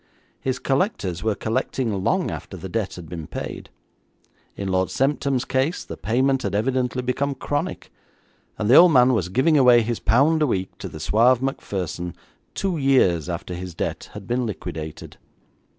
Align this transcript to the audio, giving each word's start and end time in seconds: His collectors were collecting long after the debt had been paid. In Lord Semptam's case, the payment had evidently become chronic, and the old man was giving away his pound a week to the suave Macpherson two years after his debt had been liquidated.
His 0.39 0.57
collectors 0.57 1.21
were 1.23 1.35
collecting 1.35 2.03
long 2.03 2.31
after 2.31 2.57
the 2.57 2.67
debt 2.67 2.95
had 2.95 3.07
been 3.07 3.27
paid. 3.27 3.69
In 4.55 4.67
Lord 4.67 4.89
Semptam's 4.89 5.45
case, 5.45 5.83
the 5.83 5.95
payment 5.95 6.41
had 6.41 6.55
evidently 6.55 7.03
become 7.03 7.35
chronic, 7.35 7.91
and 8.57 8.67
the 8.67 8.73
old 8.73 8.91
man 8.93 9.13
was 9.13 9.29
giving 9.29 9.59
away 9.59 9.83
his 9.83 9.99
pound 9.99 10.41
a 10.41 10.47
week 10.47 10.75
to 10.79 10.89
the 10.89 10.99
suave 10.99 11.43
Macpherson 11.43 12.15
two 12.55 12.77
years 12.79 13.29
after 13.29 13.53
his 13.53 13.75
debt 13.75 14.09
had 14.13 14.25
been 14.25 14.47
liquidated. 14.47 15.17